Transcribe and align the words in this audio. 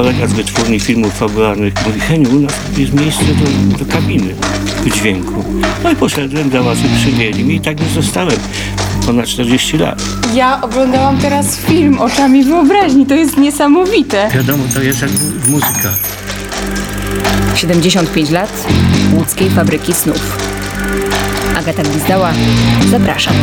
kolega 0.00 0.26
z 0.26 0.32
wytwórni 0.32 0.80
filmów 0.80 1.14
fabularnych 1.14 1.74
mówi, 1.86 2.00
Heniu, 2.00 2.36
u 2.36 2.40
nas 2.40 2.52
jest 2.76 2.92
miejsce 2.92 3.24
do, 3.24 3.84
do 3.84 3.92
kabiny 3.92 4.34
dźwięku. 4.94 5.44
No 5.82 5.90
i 5.90 5.96
poszedłem, 5.96 6.50
dałacy 6.50 6.82
przyjęli 6.96 7.44
mi 7.44 7.54
i 7.54 7.60
tak 7.60 7.80
już 7.80 7.88
zostałem 7.88 8.36
ponad 9.06 9.26
40 9.26 9.78
lat. 9.78 10.02
Ja 10.34 10.60
oglądałam 10.62 11.18
teraz 11.18 11.56
film 11.56 11.98
oczami 11.98 12.44
wyobraźni, 12.44 13.06
to 13.06 13.14
jest 13.14 13.36
niesamowite. 13.36 14.30
Wiadomo, 14.34 14.64
to 14.74 14.82
jest 14.82 15.02
jak 15.02 15.10
muzyka. 15.48 15.90
75 17.54 18.30
lat 18.30 18.66
łódzkiej 19.14 19.50
fabryki 19.50 19.94
snów. 19.94 20.38
Agata 21.56 21.82
Gwizdała, 21.82 22.32
zapraszam. 22.90 23.34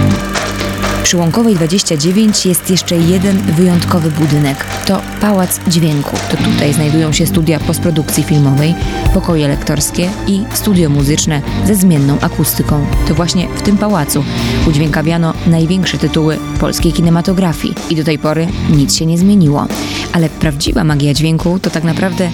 Przy 1.08 1.18
Łąkowej 1.18 1.56
29 1.56 2.46
jest 2.46 2.70
jeszcze 2.70 2.98
jeden 2.98 3.38
wyjątkowy 3.38 4.12
budynek. 4.12 4.66
To 4.88 5.02
Pałac 5.22 5.60
Dźwięku. 5.68 6.16
To 6.32 6.38
tutaj 6.38 6.74
znajdują 6.74 7.12
się 7.12 7.28
studia 7.28 7.60
postprodukcji 7.60 8.24
filmowej, 8.24 8.76
pokoje 9.14 9.48
lektorskie 9.48 10.10
i 10.28 10.44
studio 10.54 10.90
muzyczne 10.90 11.42
ze 11.66 11.76
zmienną 11.76 12.20
akustyką. 12.22 12.86
To 13.08 13.16
właśnie 13.16 13.48
w 13.48 13.62
tym 13.62 13.78
pałacu 13.78 14.24
udźwiękawiano 14.68 15.34
największe 15.46 15.98
tytuły 15.98 16.38
polskiej 16.60 16.94
kinematografii 16.94 17.76
i 17.90 17.96
do 17.96 18.04
tej 18.04 18.20
pory 18.20 18.48
nic 18.70 18.96
się 18.96 19.06
nie 19.06 19.18
zmieniło. 19.18 19.68
Ale 20.14 20.30
prawdziwa 20.30 20.84
magia 20.84 21.14
dźwięku 21.14 21.60
to 21.60 21.70
tak 21.70 21.84
naprawdę 21.84 22.30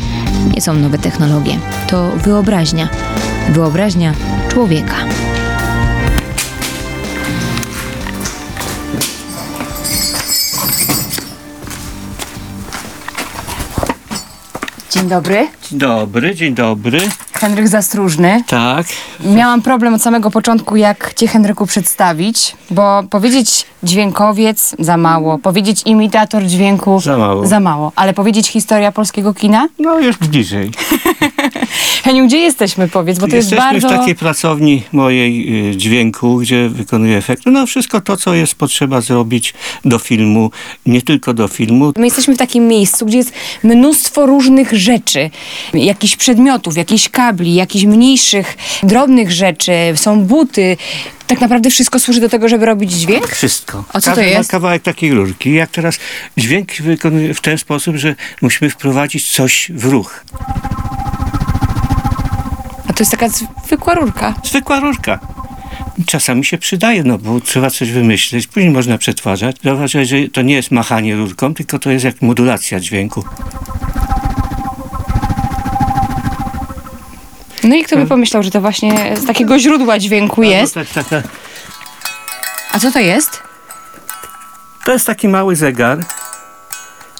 nie 0.56 0.62
są 0.62 0.74
nowe 0.74 0.98
technologie. 0.98 1.60
To 1.88 2.12
wyobraźnia. 2.24 2.90
Wyobraźnia 3.50 4.14
człowieka. 4.50 4.96
Dzień 14.94 15.08
dobry, 15.10 15.48
Dzień 15.70 15.80
dobry, 15.80 16.36
dzień 16.36 16.56
dobry. 16.56 17.00
Henryk 17.34 17.68
Zastróżny. 17.68 18.44
Tak, 18.48 18.86
Miałam 19.26 19.62
problem 19.62 19.94
od 19.94 20.02
samego 20.02 20.32
początku, 20.32 20.76
jak 20.76 21.14
cię 21.14 21.28
Henryku 21.28 21.66
przedstawić, 21.68 22.56
bo 22.72 23.04
powiedzieć 23.10 23.66
dźwiękowiec 23.84 24.76
za 24.80 24.98
mało, 24.98 25.38
powiedzieć 25.38 25.82
imitator 25.86 26.44
dźwięku 26.44 27.00
Za 27.02 27.18
mało. 27.18 27.48
za 27.48 27.60
mało. 27.60 27.92
ale 27.96 28.14
powiedzieć 28.14 28.48
historia 28.48 28.92
polskiego 28.92 29.34
kina? 29.34 29.68
no 29.80 30.00
już 30.00 30.18
bliżej. 30.18 30.72
Heniu, 32.04 32.28
gdzie 32.28 32.38
jesteśmy 32.38 32.88
powiedz, 32.88 33.20
bo 33.20 33.28
to 33.28 33.36
jest 33.36 33.52
Jesteśmy 33.52 33.72
bardzo... 33.72 33.88
w 33.88 33.92
takiej 34.00 34.16
pracowni 34.16 34.84
mojej 34.92 35.70
y, 35.72 35.78
dźwięku, 35.78 36.38
gdzie 36.38 36.70
wykonuję 36.70 37.18
efekty. 37.18 37.52
No 37.52 37.66
wszystko 37.66 38.02
to, 38.02 38.18
co 38.18 38.34
jest 38.34 38.56
potrzeba 38.56 39.02
zrobić 39.02 39.54
do 39.86 40.00
filmu, 40.00 40.52
nie 40.86 41.02
tylko 41.02 41.34
do 41.34 41.48
filmu. 41.48 41.94
My 41.98 42.06
jesteśmy 42.06 42.36
w 42.36 42.38
takim 42.38 42.68
miejscu, 42.68 43.06
gdzie 43.06 43.18
jest 43.18 43.34
mnóstwo 43.64 44.26
różnych 44.26 44.74
rzeczy, 44.74 45.30
jakichś 45.74 46.16
przedmiotów, 46.16 46.78
jakichś 46.78 47.10
kabli, 47.10 47.54
jakichś 47.54 47.86
mniejszych, 47.86 48.58
drobnych 48.84 49.32
rzeczy, 49.32 49.72
są 49.96 50.20
buty. 50.22 50.78
Tak 51.28 51.42
naprawdę 51.42 51.70
wszystko 51.70 52.00
służy 52.00 52.22
do 52.22 52.30
tego, 52.30 52.50
żeby 52.50 52.66
robić 52.66 52.92
dźwięk? 52.92 53.28
Wszystko. 53.28 53.84
A 53.90 54.02
co 54.02 54.10
to 54.10 54.16
Każdy 54.16 54.30
jest? 54.32 54.50
ma 54.50 54.52
kawałek 54.52 54.84
takiej 54.84 55.14
rurki. 55.14 55.54
Jak 55.54 55.70
teraz 55.70 56.00
dźwięk 56.38 56.74
wykonuje 56.74 57.34
w 57.34 57.42
ten 57.42 57.58
sposób, 57.58 57.96
że 57.96 58.16
musimy 58.42 58.70
wprowadzić 58.70 59.32
coś 59.32 59.72
w 59.76 59.86
ruch. 59.86 60.26
A 62.94 62.96
to 62.96 63.02
jest 63.02 63.12
taka 63.12 63.30
zwykła 63.66 63.94
rurka. 63.94 64.34
Zwykła 64.44 64.80
rurka. 64.80 65.20
Czasami 66.06 66.46
się 66.46 66.58
przydaje, 66.58 67.04
no 67.04 67.18
bo 67.18 67.40
trzeba 67.42 67.70
coś 67.70 67.92
wymyśleć, 67.92 68.48
później 68.48 68.72
można 68.72 68.98
przetwarzać. 68.98 69.56
Zauważyć, 69.64 70.10
że 70.10 70.18
to 70.34 70.42
nie 70.42 70.54
jest 70.54 70.72
machanie 70.72 71.16
rurką, 71.16 71.54
tylko 71.54 71.80
to 71.80 71.92
jest 71.92 72.06
jak 72.06 72.22
modulacja 72.22 72.80
dźwięku. 72.80 73.24
No 77.64 77.76
i 77.76 77.84
kto 77.84 77.98
by 77.98 78.06
pomyślał, 78.06 78.44
że 78.44 78.52
to 78.52 78.62
właśnie 78.62 79.18
z 79.18 79.26
takiego 79.26 79.60
źródła 79.60 80.00
dźwięku 80.00 80.44
jest. 80.44 80.76
No, 80.76 80.86
tak, 80.86 81.06
taka, 81.06 81.28
A 82.72 82.80
co 82.80 82.92
to 82.92 83.00
jest? 83.00 83.44
To 84.86 84.94
jest 84.94 85.08
taki 85.08 85.28
mały 85.28 85.56
zegar, 85.56 86.00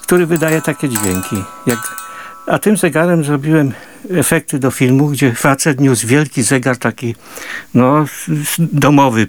który 0.02 0.26
wydaje 0.26 0.60
takie 0.62 0.88
dźwięki. 0.88 1.36
Jak, 1.66 1.96
a 2.46 2.58
tym 2.58 2.76
zegarem 2.76 3.24
zrobiłem 3.24 3.72
efekty 4.10 4.58
do 4.58 4.70
filmu, 4.70 5.08
gdzie 5.08 5.34
facet 5.34 5.80
niósł 5.80 6.06
wielki 6.06 6.42
zegar 6.42 6.76
taki 6.76 7.14
no, 7.74 8.04
domowy, 8.58 9.26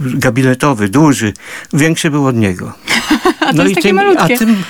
gabinetowy, 0.00 0.88
duży. 0.88 1.32
Większy 1.72 2.10
był 2.10 2.26
od 2.26 2.36
niego. 2.36 2.72
A 3.40 3.52
to 3.52 3.62
jest 3.62 3.74
takie 3.74 3.88
tym, 3.88 3.96
malutkie. 3.96 4.34
A 4.34 4.38
tym, 4.38 4.64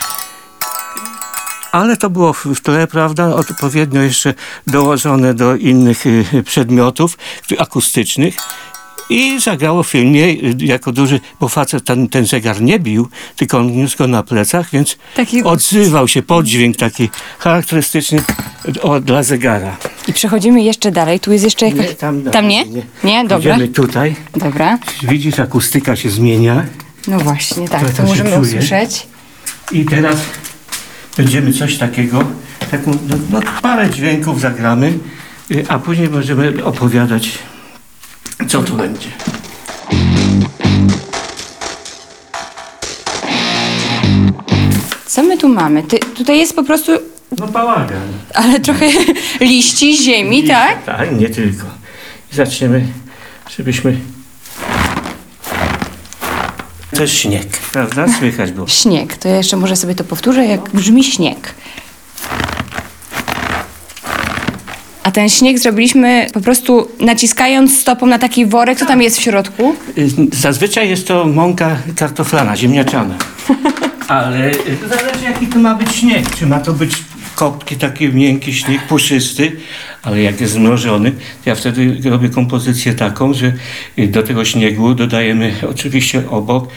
ale 1.73 1.97
to 1.97 2.11
było 2.11 2.33
w, 2.33 2.61
tle, 2.61 2.87
prawda, 2.87 3.35
odpowiednio 3.35 4.03
jeszcze 4.03 4.35
dołożone 4.67 5.35
do 5.35 5.57
innych 5.57 6.07
y, 6.07 6.43
przedmiotów 6.45 7.19
akustycznych. 7.59 8.37
I 9.11 9.41
zagrało 9.41 9.83
w 9.83 9.89
filmie 9.89 10.25
y, 10.25 10.55
jako 10.59 10.93
duży, 10.93 11.21
bo 11.41 11.49
facet 11.49 11.85
ten, 11.85 12.09
ten 12.09 12.27
zegar 12.27 12.63
nie 12.63 12.79
bił, 12.81 13.09
tylko 13.37 13.59
on 13.59 13.73
niósł 13.73 13.99
go 13.99 14.07
na 14.07 14.23
plecach, 14.23 14.71
więc 14.71 14.97
Taki- 15.17 15.43
odzywał 15.43 16.09
się 16.09 16.23
poddźwięk 16.23 16.77
taki 16.77 17.09
charakterystyczny 17.39 18.23
o, 18.83 19.01
dla 19.01 19.23
zegara. 19.23 19.77
I 20.09 20.13
przechodzimy 20.13 20.63
jeszcze 20.63 20.91
dalej. 20.93 21.21
Tu 21.21 21.33
jest 21.33 21.45
jeszcze 21.45 21.67
jakaś... 21.69 21.87
tam 22.33 22.49
nie? 22.49 22.65
Nie? 23.05 23.25
Dobra. 23.29 23.55
Idziemy 23.55 23.69
tutaj. 23.69 24.17
Dobra. 24.37 24.79
Widzisz, 25.03 25.39
akustyka 25.41 25.97
się 25.97 26.11
zmienia. 26.11 26.65
No 27.09 27.19
właśnie, 27.19 27.69
tak. 27.69 27.91
To- 27.91 27.97
To, 27.97 28.03
możemy 28.03 28.31
czuje. 28.31 28.41
usłyszeć. 28.41 29.07
I 29.73 29.85
teraz 29.85 30.17
będziemy 31.17 31.53
coś 31.53 31.79
takiego, 31.79 32.25
taką, 32.71 32.91
no, 33.09 33.17
no, 33.31 33.41
parę 33.63 33.91
dźwięków 33.91 34.41
zagramy, 34.41 34.99
y, 35.51 35.65
a 35.69 35.79
później 35.79 36.09
możemy 36.09 36.65
opowiadać, 36.65 37.29
co 38.49 38.63
tu 38.63 38.75
będzie. 38.77 39.09
Co 45.07 45.23
my 45.23 45.39
tu 45.39 45.49
mamy? 45.49 45.83
Ty, 45.83 45.99
tutaj 45.99 46.39
jest 46.39 46.57
po 46.57 46.65
prostu... 46.65 46.93
No 47.39 47.47
bałagan. 47.47 48.09
Ale 48.35 48.61
trochę 48.61 48.87
liści, 49.41 50.03
ziemi, 50.05 50.45
tak? 50.49 50.85
Tak, 50.85 51.21
nie 51.21 51.29
tylko. 51.29 51.65
I 52.33 52.37
zaczniemy, 52.37 52.87
żebyśmy... 53.57 53.97
To 56.97 57.03
jest 57.03 57.15
śnieg, 57.15 57.47
prawda? 57.73 58.07
Słychać 58.19 58.53
było. 58.53 58.69
Śnieg. 58.69 59.17
To 59.17 59.29
ja 59.29 59.37
jeszcze 59.37 59.57
może 59.57 59.77
sobie 59.77 59.95
to 59.95 60.05
powtórzę, 60.05 60.45
jak 60.47 60.61
brzmi 60.71 61.05
śnieg. 61.05 61.55
A 65.03 65.04
ten 65.15 65.29
śnieg 65.29 65.59
zrobiliśmy 65.59 66.27
po 66.33 66.41
prostu 66.41 66.89
naciskając 67.01 67.79
stopą 67.81 68.07
na 68.07 68.19
taki 68.19 68.47
worek. 68.47 68.79
Co 68.79 68.87
tam 68.87 69.03
jest 69.03 69.19
w 69.19 69.23
środku? 69.23 69.75
Y, 69.99 70.09
Zazwyczaj 70.33 70.89
jest 70.89 71.09
to 71.09 71.25
mąka 71.27 71.77
kartoflana, 71.97 72.57
ziemniaczana. 72.57 73.15
Ale 74.09 74.51
y, 74.51 74.77
to 74.83 74.89
zależy 74.89 75.25
jaki 75.25 75.47
to 75.47 75.59
ma 75.59 75.75
być 75.75 75.93
śnieg. 75.95 76.37
Czy 76.37 76.47
ma 76.47 76.61
to 76.61 76.73
być 76.73 76.93
kopki, 77.35 77.77
taki 77.77 78.09
miękki 78.09 78.55
śnieg, 78.55 78.83
puszysty, 78.83 79.53
ale 80.03 80.23
jak 80.23 80.41
jest 80.41 80.53
zmrożony, 80.53 81.11
to 81.11 81.51
ja 81.51 81.55
wtedy 81.55 81.97
robię 82.11 82.29
kompozycję 82.29 82.93
taką, 82.95 83.35
że 83.35 83.53
y, 83.99 84.09
do 84.09 84.23
tego 84.23 84.45
śniegu 84.45 84.95
dodajemy 84.95 85.55
oczywiście 85.71 86.23
obok 86.31 86.69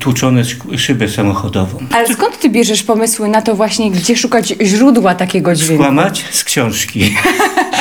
tłuczone 0.00 0.42
szybę 0.76 1.08
samochodową. 1.08 1.78
Ale 1.90 2.14
skąd 2.14 2.38
ty 2.38 2.48
bierzesz 2.48 2.82
pomysły 2.82 3.28
na 3.28 3.42
to 3.42 3.54
właśnie, 3.54 3.90
gdzie 3.90 4.16
szukać 4.16 4.54
źródła 4.62 5.14
takiego 5.14 5.54
dźwięku? 5.54 5.84
Kłamać 5.84 6.24
z 6.30 6.44
książki. 6.44 7.14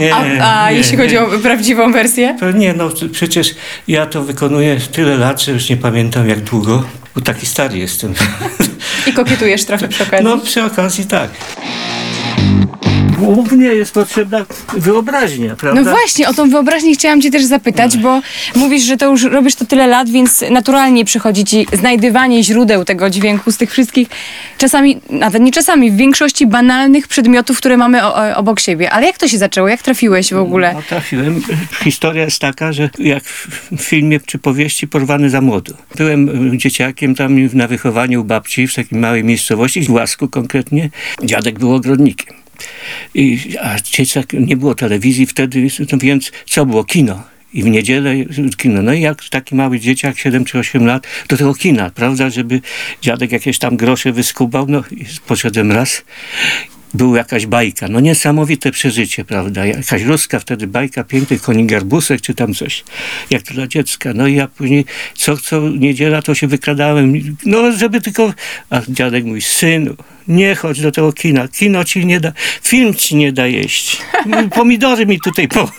Nie, 0.00 0.14
A, 0.14 0.18
a 0.64 0.70
nie, 0.70 0.76
jeśli 0.76 0.96
nie. 0.96 1.02
chodzi 1.04 1.18
o 1.18 1.26
prawdziwą 1.42 1.92
wersję? 1.92 2.36
To 2.40 2.50
nie, 2.50 2.72
no 2.72 2.90
przecież 3.12 3.54
ja 3.88 4.06
to 4.06 4.22
wykonuję 4.22 4.76
tyle 4.92 5.16
lat, 5.16 5.42
że 5.42 5.52
już 5.52 5.68
nie 5.68 5.76
pamiętam 5.76 6.28
jak 6.28 6.40
długo, 6.40 6.84
bo 7.14 7.20
taki 7.20 7.46
stary 7.46 7.78
jestem. 7.78 8.14
I 9.06 9.12
kokietujesz 9.12 9.64
trochę 9.64 9.88
przy 9.88 10.02
okazji. 10.02 10.24
No 10.26 10.38
przy 10.38 10.64
okazji 10.64 11.04
tak. 11.06 11.30
Głównie 13.18 13.66
jest 13.66 13.94
potrzebna 13.94 14.46
wyobraźnia, 14.76 15.56
prawda? 15.56 15.80
No 15.82 15.90
właśnie, 15.90 16.28
o 16.28 16.34
tą 16.34 16.50
wyobraźnię 16.50 16.94
chciałam 16.94 17.20
cię 17.20 17.30
też 17.30 17.44
zapytać, 17.44 17.96
bo 17.96 18.20
mówisz, 18.56 18.82
że 18.82 18.96
to 18.96 19.10
już 19.10 19.22
robisz 19.22 19.54
to 19.54 19.66
tyle 19.66 19.86
lat, 19.86 20.10
więc 20.10 20.44
naturalnie 20.50 21.04
przychodzi 21.04 21.44
ci 21.44 21.66
znajdywanie 21.72 22.44
źródeł 22.44 22.84
tego 22.84 23.10
dźwięku 23.10 23.52
z 23.52 23.56
tych 23.56 23.70
wszystkich, 23.70 24.08
czasami, 24.58 25.00
nawet 25.10 25.42
nie 25.42 25.52
czasami, 25.52 25.90
w 25.90 25.96
większości 25.96 26.46
banalnych 26.46 27.08
przedmiotów, 27.08 27.58
które 27.58 27.76
mamy 27.76 28.04
o, 28.04 28.36
obok 28.36 28.60
siebie. 28.60 28.90
Ale 28.90 29.06
jak 29.06 29.18
to 29.18 29.28
się 29.28 29.38
zaczęło? 29.38 29.68
Jak 29.68 29.82
trafiłeś 29.82 30.32
w 30.32 30.38
ogóle? 30.38 30.72
No, 30.74 30.82
trafiłem. 30.88 31.42
Historia 31.84 32.24
jest 32.24 32.38
taka, 32.38 32.72
że 32.72 32.90
jak 32.98 33.24
w 33.24 33.60
filmie 33.78 34.20
czy 34.26 34.38
powieści 34.38 34.88
Porwany 34.88 35.30
za 35.30 35.40
młodo. 35.40 35.74
Byłem 35.96 36.58
dzieciakiem 36.58 37.14
tam 37.14 37.48
na 37.54 37.68
wychowaniu 37.68 38.20
u 38.20 38.24
babci 38.24 38.66
w 38.66 38.74
takiej 38.74 38.98
małej 38.98 39.24
miejscowości, 39.24 39.82
w 39.82 39.90
Łasku 39.90 40.28
konkretnie. 40.28 40.90
Dziadek 41.24 41.58
był 41.58 41.74
ogrodnikiem. 41.74 42.29
I, 43.14 43.38
a 43.60 43.80
dzieciak, 43.80 44.32
nie 44.32 44.56
było 44.56 44.74
telewizji 44.74 45.26
wtedy, 45.26 45.68
no 45.92 45.98
więc 45.98 46.32
co 46.46 46.66
było? 46.66 46.84
Kino. 46.84 47.22
I 47.54 47.62
w 47.62 47.66
niedzielę 47.66 48.14
kino. 48.56 48.82
No 48.82 48.92
i 48.92 49.00
jak 49.00 49.24
taki 49.28 49.54
mały 49.54 49.80
dzieciak, 49.80 50.18
7 50.18 50.44
czy 50.44 50.58
8 50.58 50.86
lat, 50.86 51.06
do 51.28 51.36
tego 51.36 51.54
kina, 51.54 51.90
prawda, 51.90 52.30
żeby 52.30 52.60
dziadek 53.02 53.32
jakieś 53.32 53.58
tam 53.58 53.76
grosze 53.76 54.12
wyskubał. 54.12 54.66
No 54.68 54.82
i 54.90 55.04
poszedłem 55.26 55.72
raz 55.72 56.04
była 56.94 57.18
jakaś 57.18 57.46
bajka. 57.46 57.88
No 57.88 58.00
niesamowite 58.00 58.70
przeżycie, 58.70 59.24
prawda? 59.24 59.66
Jakaś 59.66 60.02
ruska 60.02 60.38
wtedy 60.38 60.66
bajka, 60.66 61.04
piękny 61.04 61.38
konik 61.38 61.66
garbusek, 61.66 62.20
czy 62.20 62.34
tam 62.34 62.54
coś, 62.54 62.84
jak 63.30 63.42
to 63.42 63.54
dla 63.54 63.66
dziecka. 63.66 64.12
No 64.14 64.26
i 64.26 64.34
ja 64.34 64.48
później 64.48 64.84
co, 65.14 65.36
co 65.36 65.68
niedziela 65.68 66.22
to 66.22 66.34
się 66.34 66.46
wykradałem, 66.46 67.36
no 67.46 67.72
żeby 67.72 68.00
tylko... 68.00 68.34
A 68.70 68.82
dziadek 68.88 69.24
mój, 69.24 69.40
synu, 69.40 69.96
nie 70.30 70.54
chodź 70.54 70.80
do 70.80 70.92
tego 70.92 71.12
kina. 71.12 71.48
Kino 71.48 71.84
ci 71.84 72.06
nie 72.06 72.20
da, 72.20 72.32
film 72.62 72.94
ci 72.94 73.16
nie 73.16 73.32
da 73.32 73.46
jeść. 73.46 74.02
Pomidory 74.54 75.06
mi 75.06 75.20
tutaj 75.20 75.48
po... 75.54 75.70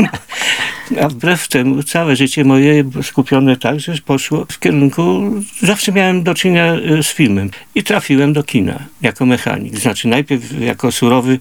A 1.02 1.10
wbrew 1.10 1.48
temu 1.48 1.84
całe 1.84 2.16
życie 2.16 2.44
moje 2.44 2.84
skupione 3.02 3.58
tak, 3.58 3.80
że 3.80 3.94
poszło 4.06 4.46
w 4.50 4.60
kierunku, 4.60 5.32
zawsze 5.62 5.92
miałem 5.92 6.24
do 6.24 6.34
czynienia 6.34 6.74
e, 6.74 7.04
z 7.04 7.08
filmem 7.14 7.50
i 7.76 7.84
trafiłem 7.84 8.34
do 8.34 8.44
kina 8.44 8.80
jako 9.02 9.26
mechanik. 9.26 9.80
Znaczy 9.80 10.08
najpierw 10.08 10.62
jako 10.62 10.92
surowy 10.92 11.40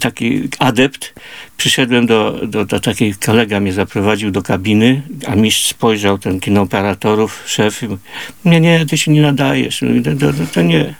taki 0.00 0.48
adept 0.58 1.14
przyszedłem 1.56 2.06
do, 2.06 2.40
do, 2.46 2.64
do 2.64 2.80
takiej, 2.80 3.14
kolega 3.14 3.60
mnie 3.60 3.72
zaprowadził 3.72 4.30
do 4.30 4.42
kabiny, 4.42 5.02
a 5.26 5.34
mistrz 5.34 5.68
spojrzał, 5.68 6.18
ten 6.18 6.40
kinooperatorów, 6.40 7.42
szef, 7.46 7.82
i 7.82 7.88
mówi, 7.88 8.02
nie, 8.44 8.60
nie, 8.60 8.86
ty 8.86 8.98
się 8.98 9.12
nie 9.12 9.22
nadajesz, 9.22 9.80
to, 10.20 10.32
to, 10.32 10.32
to 10.54 10.62
nie. 10.62 10.94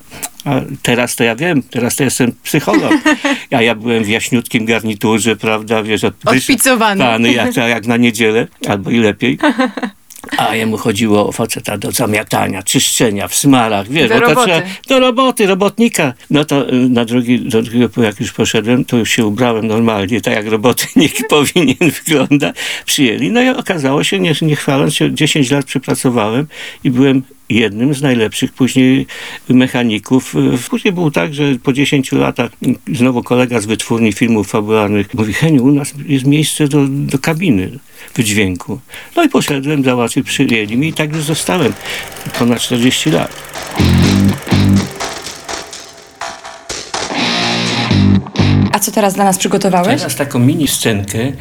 A 0.48 0.60
teraz 0.82 1.16
to 1.16 1.24
ja 1.24 1.36
wiem, 1.36 1.62
teraz 1.62 1.96
to 1.96 2.04
jestem 2.04 2.32
psycholog. 2.42 2.92
A 3.56 3.62
ja 3.62 3.74
byłem 3.74 4.04
w 4.04 4.08
jaśniutkim 4.08 4.64
garniturze, 4.64 5.36
prawda, 5.36 5.82
wiesz, 5.82 6.04
od, 6.04 6.14
Odpicowany. 6.24 7.04
wyszukany, 7.04 7.32
jak, 7.32 7.56
jak 7.56 7.86
na 7.86 7.96
niedzielę, 7.96 8.46
albo 8.68 8.90
i 8.90 8.98
lepiej. 8.98 9.38
A 10.36 10.54
jemu 10.54 10.76
chodziło 10.76 11.28
o 11.28 11.32
faceta 11.32 11.78
do 11.78 11.92
zamiatania, 11.92 12.62
czyszczenia, 12.62 13.28
w 13.28 13.34
smarach, 13.34 13.88
wiesz, 13.88 14.08
Do 14.08 14.20
roboty. 14.20 14.50
trzeba, 14.50 14.66
do 14.88 15.00
roboty, 15.00 15.46
robotnika. 15.46 16.14
No 16.30 16.44
to 16.44 16.72
y, 16.72 16.88
na 16.88 17.04
drugi, 17.04 17.40
do 17.40 17.62
drugiego, 17.62 18.02
jak 18.02 18.20
już 18.20 18.32
poszedłem, 18.32 18.84
to 18.84 18.96
już 18.96 19.10
się 19.10 19.26
ubrałem 19.26 19.66
normalnie, 19.66 20.20
tak 20.20 20.34
jak 20.34 20.46
robotnik 20.46 21.12
powinien 21.28 21.90
wyglądać. 22.04 22.56
Przyjęli. 22.84 23.30
No 23.30 23.42
i 23.42 23.48
okazało 23.48 24.04
się, 24.04 24.20
nie, 24.20 24.34
nie 24.42 24.56
chwaląc 24.56 24.94
się, 24.94 25.14
10 25.14 25.50
lat 25.50 25.64
przepracowałem 25.64 26.46
i 26.84 26.90
byłem 26.90 27.22
jednym 27.50 27.94
z 27.94 28.02
najlepszych 28.02 28.52
później 28.52 29.06
mechaników. 29.48 30.34
Później 30.70 30.92
było 30.92 31.10
tak, 31.10 31.34
że 31.34 31.44
po 31.62 31.72
10 31.72 32.12
latach 32.12 32.50
znowu 32.92 33.22
kolega 33.22 33.60
z 33.60 33.66
wytwórni 33.66 34.12
filmów 34.12 34.48
fabularnych 34.48 35.14
mówi, 35.14 35.32
Heniu, 35.32 35.64
u 35.64 35.72
nas 35.72 35.94
jest 36.06 36.26
miejsce 36.26 36.68
do, 36.68 36.86
do 36.88 37.18
kabiny 37.18 37.78
wydźwięku. 38.14 38.80
No 39.16 39.24
i 39.24 39.28
poszedłem, 39.28 39.84
załatwić, 39.84 40.26
przyjęli 40.26 40.76
mi 40.76 40.88
i 40.88 40.92
tak 40.92 41.12
już 41.12 41.24
zostałem 41.24 41.72
ponad 42.38 42.60
40 42.60 43.10
lat. 43.10 43.32
A 48.72 48.78
co 48.78 48.92
teraz 48.92 49.14
dla 49.14 49.24
nas 49.24 49.38
przygotowałeś? 49.38 49.98
Teraz 49.98 50.16
taką 50.16 50.38
mini 50.38 50.68
scenkę. 50.68 51.32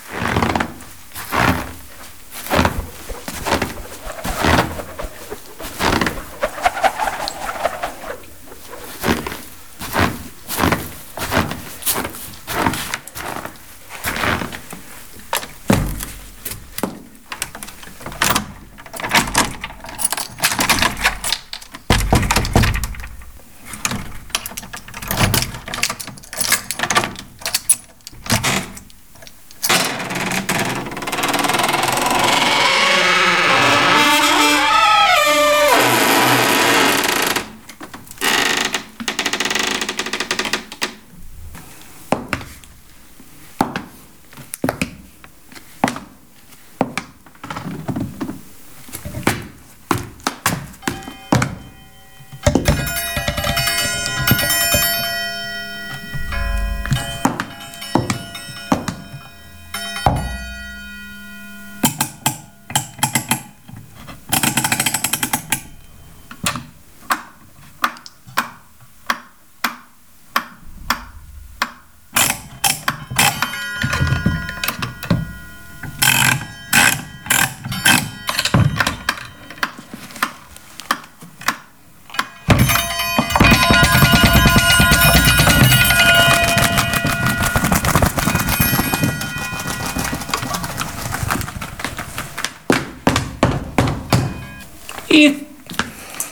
I 95.10 95.34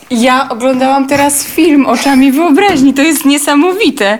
Ja 0.10 0.50
oglądałam 0.50 1.07
teraz 1.07 1.44
film 1.45 1.86
oczami 1.86 2.31
wyobraźni. 2.31 2.94
To 2.94 3.01
jest 3.01 3.25
niesamowite. 3.25 4.18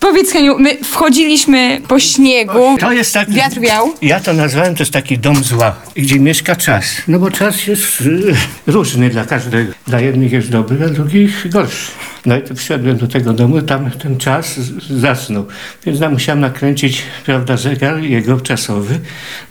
Powiedz, 0.00 0.30
Heniu, 0.32 0.56
my 0.58 0.76
wchodziliśmy 0.84 1.80
po 1.88 2.00
śniegu. 2.00 2.76
to 2.80 2.92
jest 2.92 3.14
taki... 3.14 3.32
Wiatr 3.32 3.60
wiał. 3.60 3.92
Ja 4.02 4.20
to 4.20 4.32
nazwałem, 4.32 4.74
to 4.74 4.82
jest 4.82 4.92
taki 4.92 5.18
dom 5.18 5.44
zła, 5.44 5.74
gdzie 5.98 6.20
mieszka 6.20 6.56
czas. 6.56 6.84
No 7.08 7.18
bo 7.18 7.30
czas 7.30 7.66
jest 7.66 8.00
y, 8.00 8.34
różny 8.66 9.10
dla 9.10 9.24
każdego. 9.24 9.72
Dla 9.86 10.00
jednych 10.00 10.32
jest 10.32 10.50
dobry, 10.50 10.76
dla 10.76 10.88
drugich 10.88 11.46
gorszy. 11.50 11.90
No 12.26 12.36
i 12.36 12.42
to 12.42 12.54
wszedłem 12.54 12.96
do 12.96 13.06
tego 13.06 13.32
domu, 13.32 13.62
tam 13.62 13.90
ten 13.90 14.18
czas 14.18 14.56
z- 14.60 14.82
zasnął. 15.00 15.46
Więc 15.86 16.00
ja 16.00 16.10
musiałem 16.10 16.40
nakręcić, 16.40 17.02
prawda, 17.26 17.56
zegar 17.56 17.98
jego 18.02 18.40
czasowy. 18.40 19.00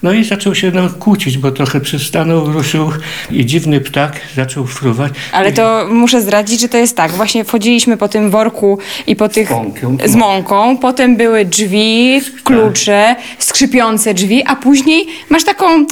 No 0.03 0.13
i 0.13 0.23
zaczął 0.23 0.55
się 0.55 0.71
no, 0.71 0.89
kłócić, 0.89 1.37
bo 1.37 1.51
trochę 1.51 1.81
przystanął, 1.81 2.51
ruszył 2.51 2.91
i 3.31 3.45
dziwny 3.45 3.81
ptak 3.81 4.19
zaczął 4.35 4.67
fruwać. 4.67 5.13
Ale 5.31 5.51
to 5.51 5.87
muszę 5.91 6.21
zdradzić, 6.21 6.61
że 6.61 6.69
to 6.69 6.77
jest 6.77 6.97
tak. 6.97 7.11
Właśnie 7.11 7.43
wchodziliśmy 7.43 7.97
po 7.97 8.07
tym 8.07 8.29
worku 8.31 8.79
i 9.07 9.15
po 9.15 9.29
tych 9.29 9.51
mąką. 9.51 9.97
z 10.05 10.15
mąką. 10.15 10.77
Potem 10.77 11.17
były 11.17 11.45
drzwi, 11.45 12.21
klucze, 12.43 13.15
skrzypiące 13.39 14.13
drzwi, 14.13 14.43
a 14.45 14.55
później 14.55 15.07
masz 15.29 15.43
taką 15.43 15.85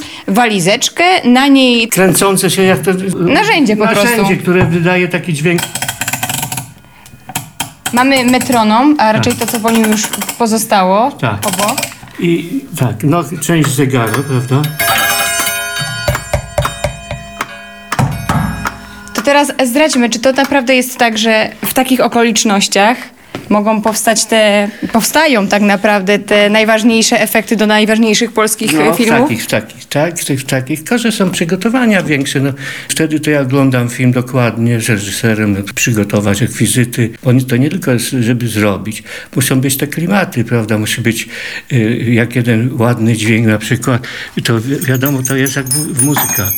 walizeczkę, 0.46 1.04
na 1.24 1.46
niej 1.46 1.88
Kręcące 1.88 2.50
się 2.50 2.62
jak 2.62 2.78
to... 2.78 2.90
Narzędzie 3.18 3.76
po 3.76 3.84
narzędzie, 3.84 4.16
prostu. 4.16 4.36
które 4.42 4.64
wydaje 4.66 5.08
taki 5.08 5.34
dźwięk. 5.34 5.60
mamy 7.92 8.24
metronom, 8.24 8.96
a 8.98 9.12
raczej 9.12 9.32
to, 9.34 9.46
co 9.46 9.60
po 9.60 9.70
nim 9.70 9.90
już 9.90 10.06
pozostało 10.38 11.10
Tak. 11.12 11.46
obok. 11.46 11.76
I 12.20 12.60
tak, 12.78 12.96
no 13.02 13.24
część 13.42 13.68
zegaru, 13.68 14.22
prawda? 14.22 14.62
To 19.14 19.22
teraz 19.22 19.52
zdradźmy, 19.64 20.10
czy 20.10 20.18
to 20.18 20.32
naprawdę 20.32 20.74
jest 20.74 20.98
tak, 20.98 21.18
że 21.18 21.50
w 21.64 21.74
takich 21.74 22.00
okolicznościach 22.00 22.96
mogą 23.48 23.82
powstać 23.82 24.24
te, 24.24 24.68
powstają 24.92 25.48
tak 25.48 25.62
naprawdę 25.62 26.18
te 26.18 26.50
najważniejsze 26.50 27.20
efekty 27.20 27.56
do 27.56 27.66
najważniejszych 27.66 28.32
polskich 28.32 28.72
No, 28.72 28.94
w 28.94 28.96
filmów? 28.96 29.20
takich, 29.20 29.44
w 29.44 29.46
takich, 29.46 29.84
tak, 29.84 30.18
w 30.18 30.24
tych, 30.24 30.40
w 30.40 30.44
takich. 30.44 30.78
Tylko, 30.78 30.98
że 30.98 31.12
są 31.12 31.30
przygotowania 31.30 32.02
większe. 32.02 32.40
No, 32.40 32.52
wtedy 32.88 33.20
to 33.20 33.30
ja 33.30 33.40
oglądam 33.40 33.88
film 33.88 34.12
dokładnie 34.12 34.80
z 34.80 34.88
reżyserem, 34.88 35.52
no, 35.52 35.58
przygotować 35.74 36.40
rekwizyty, 36.40 37.10
bo 37.24 37.30
to 37.48 37.56
nie 37.56 37.70
tylko 37.70 37.92
jest, 37.92 38.06
żeby 38.10 38.48
zrobić. 38.48 39.02
Muszą 39.36 39.60
być 39.60 39.76
te 39.76 39.86
klimaty, 39.86 40.44
prawda? 40.44 40.78
Musi 40.78 41.00
być 41.00 41.28
y, 41.72 42.04
jak 42.08 42.36
jeden 42.36 42.70
ładny 42.80 43.16
dźwięk 43.16 43.46
na 43.46 43.58
przykład. 43.58 44.02
To 44.44 44.60
wi- 44.60 44.76
wiadomo, 44.80 45.22
to 45.22 45.36
jest 45.36 45.56
jak 45.56 45.66
w, 45.66 45.92
w 45.92 46.02
muzyka. 46.04 46.48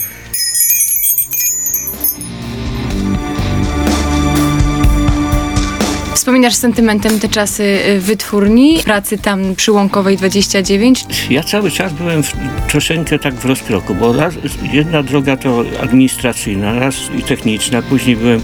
Wspominasz 6.28 6.54
z 6.54 6.58
sentymentem 6.58 7.20
te 7.20 7.28
czasy 7.28 7.62
y, 7.62 8.00
wytwórni, 8.00 8.78
pracy 8.84 9.18
tam 9.18 9.54
przy 9.54 9.72
Łąkowej 9.72 10.16
29? 10.16 11.04
Ja 11.30 11.42
cały 11.42 11.70
czas 11.70 11.92
byłem 11.92 12.22
w, 12.22 12.32
troszeczkę 12.68 13.18
tak 13.18 13.34
w 13.34 13.44
rozkroku, 13.44 13.94
bo 13.94 14.12
raz, 14.12 14.34
jedna 14.72 15.02
droga 15.02 15.36
to 15.36 15.64
administracyjna, 15.82 16.78
raz 16.78 16.96
i 17.18 17.22
techniczna, 17.22 17.82
później 17.82 18.16
byłem 18.16 18.40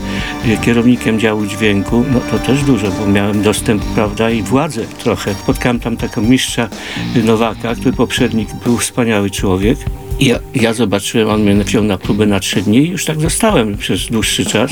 y, 0.47 0.57
kierownikiem 0.65 1.21
działu 1.21 1.47
dźwięku, 1.47 2.05
no 2.13 2.21
to 2.31 2.39
też 2.39 2.63
dużo, 2.63 2.91
bo 2.91 3.07
miałem 3.07 3.43
dostęp, 3.43 3.85
prawda, 3.85 4.31
i 4.31 4.43
władzę 4.43 4.85
trochę. 4.99 5.35
Spotkałem 5.35 5.81
tam 5.81 5.97
taką 5.97 6.23
mistrza 6.23 6.69
y, 7.17 7.23
Nowaka, 7.23 7.75
który 7.75 7.93
poprzednik 7.93 8.49
był 8.65 8.79
wspaniały 8.79 9.31
człowiek. 9.31 9.79
Ja, 10.21 10.39
ja 10.55 10.73
zobaczyłem, 10.73 11.29
on 11.29 11.43
mnie 11.43 11.65
wziął 11.65 11.85
na 11.85 11.99
próbę 11.99 12.27
na 12.27 12.41
trzy 12.41 12.63
dni 12.63 12.79
i 12.79 12.89
już 12.89 13.05
tak 13.05 13.21
zostałem 13.21 13.77
przez 13.79 14.07
dłuższy 14.07 14.45
czas. 14.45 14.71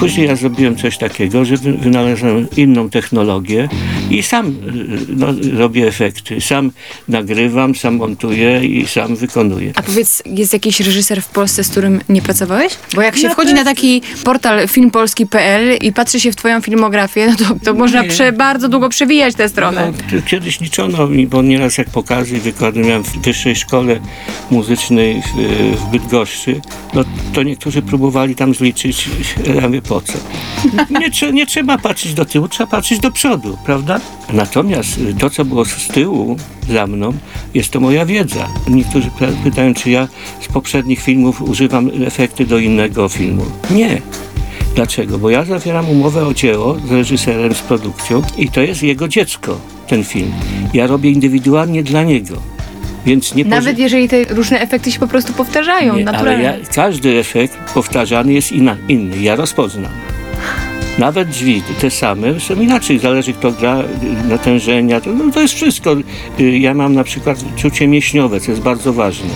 Później 0.00 0.26
ja 0.26 0.36
zrobiłem 0.36 0.76
coś 0.76 0.98
takiego, 0.98 1.44
że 1.44 1.56
wy- 1.56 1.72
wynalazłem 1.72 2.46
inną 2.56 2.90
technologię 2.90 3.68
i 4.10 4.22
sam 4.22 4.46
y, 4.48 4.52
no, 5.08 5.26
robię 5.58 5.86
efekty. 5.88 6.40
Sam 6.40 6.70
nagrywam, 7.08 7.74
sam 7.74 7.96
montuję 7.96 8.64
i 8.64 8.86
sam 8.86 9.16
wykonuję. 9.16 9.72
A 9.74 9.82
powiedz, 9.82 10.22
jest 10.26 10.52
jakiś 10.52 10.80
reżyser 10.80 11.22
w 11.22 11.26
Polsce, 11.28 11.64
z 11.64 11.68
którym 11.68 12.00
nie 12.08 12.22
pracowałeś? 12.22 12.72
Bo 12.94 13.02
jak 13.02 13.16
się 13.16 13.26
No 13.28 13.32
wchodzi 13.34 13.54
na 13.54 13.64
taki 13.64 14.02
portal 14.24 14.68
filmpolski.pl 14.68 15.76
i 15.82 15.92
patrzy 15.92 16.20
się 16.20 16.32
w 16.32 16.36
twoją 16.36 16.60
filmografię, 16.60 17.26
no 17.26 17.36
to, 17.48 17.64
to 17.64 17.74
można 17.74 18.04
prze, 18.04 18.32
bardzo 18.32 18.68
długo 18.68 18.88
przewijać 18.88 19.34
tę 19.34 19.48
stronę. 19.48 19.92
No, 20.12 20.18
kiedyś 20.26 20.60
liczono 20.60 21.06
mi, 21.06 21.26
bo 21.26 21.42
nieraz 21.42 21.78
jak 21.78 21.90
pokazy 21.90 22.36
i 22.36 22.40
wykłady 22.40 22.80
miałem 22.80 23.04
w 23.04 23.18
wyższej 23.24 23.56
szkole 23.56 24.00
muzycznej 24.50 25.22
w, 25.22 25.76
w 25.80 25.90
Bydgoszczy, 25.90 26.60
no 26.94 27.04
to 27.32 27.42
niektórzy 27.42 27.82
próbowali 27.82 28.34
tam 28.34 28.54
zliczyć, 28.54 29.08
ja 29.54 29.60
mówię, 29.60 29.82
po 29.90 30.00
co? 30.00 30.12
Nie, 30.90 31.32
nie 31.32 31.46
trzeba 31.46 31.78
patrzeć 31.78 32.14
do 32.14 32.24
tyłu, 32.24 32.48
trzeba 32.48 32.70
patrzeć 32.70 32.98
do 33.00 33.10
przodu, 33.10 33.58
prawda? 33.64 34.00
Natomiast 34.32 34.98
y, 34.98 35.14
to, 35.14 35.30
co 35.30 35.44
było 35.44 35.64
z 35.64 35.88
tyłu 35.88 36.36
za 36.72 36.86
mną, 36.86 37.12
jest 37.54 37.70
to 37.70 37.80
moja 37.80 38.06
wiedza. 38.06 38.48
Niektórzy 38.68 39.10
py- 39.10 39.32
pytają, 39.44 39.74
czy 39.74 39.90
ja 39.90 40.08
z 40.40 40.48
poprzednich 40.48 41.00
filmów 41.02 41.42
używam 41.42 41.90
efekty 42.06 42.46
do 42.46 42.58
innego 42.58 43.08
filmu. 43.08 43.44
Nie. 43.70 44.02
Dlaczego? 44.74 45.18
Bo 45.18 45.30
ja 45.30 45.44
zawieram 45.44 45.88
umowę 45.88 46.26
o 46.26 46.34
dzieło 46.34 46.76
z 46.88 46.90
reżyserem, 46.90 47.54
z 47.54 47.60
produkcją 47.60 48.22
i 48.36 48.48
to 48.48 48.60
jest 48.60 48.82
jego 48.82 49.08
dziecko, 49.08 49.58
ten 49.88 50.04
film. 50.04 50.32
Ja 50.74 50.86
robię 50.86 51.10
indywidualnie 51.10 51.82
dla 51.82 52.02
niego. 52.02 52.34
Więc 53.06 53.34
nie 53.34 53.44
Nawet 53.44 53.78
jeżeli 53.78 54.08
te 54.08 54.24
różne 54.24 54.60
efekty 54.60 54.92
się 54.92 54.98
po 55.00 55.06
prostu 55.08 55.32
powtarzają, 55.32 55.84
nie, 55.96 56.08
ale 56.08 56.12
naturalnie. 56.12 56.42
ja, 56.44 56.54
każdy 56.74 57.18
efekt 57.18 57.56
powtarzany 57.74 58.32
jest 58.32 58.52
inna, 58.52 58.76
inny. 58.88 59.18
Ja 59.22 59.36
rozpoznam. 59.36 59.92
Nawet 60.98 61.28
drzwi 61.28 61.62
te 61.80 61.90
same 61.90 62.40
są 62.40 62.60
inaczej, 62.60 62.98
zależy 62.98 63.32
kto 63.32 63.52
gra, 63.52 63.80
y, 64.24 64.28
natężenia, 64.28 65.00
to, 65.00 65.10
no, 65.12 65.30
to 65.32 65.40
jest 65.40 65.54
wszystko. 65.54 65.96
Y, 66.40 66.58
Ja 66.58 66.74
mam 66.74 66.94
na 66.94 67.04
przykład 67.04 67.38
czucie 67.56 67.88
mięśniowe, 67.88 68.40
co 68.40 68.50
jest 68.50 68.62
bardzo 68.62 68.92
ważne. 68.92 69.28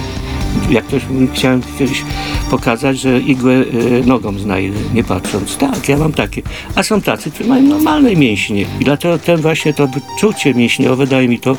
Jak 0.71 0.85
ktoś 0.85 1.03
chciałem 1.35 1.63
kiedyś 1.79 2.03
pokazać, 2.51 3.01
że 3.01 3.21
igłę 3.21 3.53
y, 3.53 4.03
nogą 4.07 4.39
znajdę, 4.39 4.79
nie 4.95 5.05
patrząc. 5.05 5.57
Tak, 5.57 5.89
ja 5.89 5.97
mam 5.97 6.13
takie. 6.13 6.43
A 6.75 6.83
są 6.83 7.01
tacy, 7.01 7.31
którzy 7.31 7.49
mają 7.49 7.63
normalne 7.63 8.17
mięśnie. 8.17 8.61
I 8.81 8.85
dlatego 8.85 9.19
ten 9.19 9.41
właśnie 9.41 9.75
to 9.75 9.89
czucie 10.19 10.55
mięśniowe 10.55 11.07
daje 11.07 11.29
mi 11.29 11.41
to, 11.41 11.57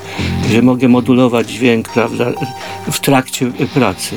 że 0.52 0.62
mogę 0.62 0.88
modulować 0.88 1.52
dźwięk, 1.52 1.90
prawda, 1.90 2.26
w 2.92 3.00
trakcie 3.00 3.52
pracy. 3.74 4.16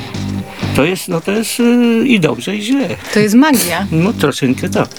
To 0.75 0.83
jest, 0.83 1.07
no 1.07 1.21
to 1.21 1.31
jest 1.31 1.59
y, 1.59 2.07
i 2.07 2.19
dobrze, 2.19 2.55
i 2.55 2.61
źle. 2.61 2.89
To 3.13 3.19
jest 3.19 3.35
magia. 3.35 3.87
No 3.91 4.13
troszeczkę 4.13 4.69
tak. 4.69 4.89